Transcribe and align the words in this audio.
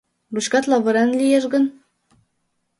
Ручкат 0.33 0.65
лавыран 0.71 1.09
лиеш 1.19 1.43
гын? 1.53 1.63